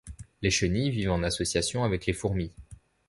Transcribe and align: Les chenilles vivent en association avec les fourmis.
Les 0.41 0.49
chenilles 0.49 0.89
vivent 0.89 1.11
en 1.11 1.21
association 1.21 1.83
avec 1.83 2.07
les 2.07 2.13
fourmis. 2.13 2.55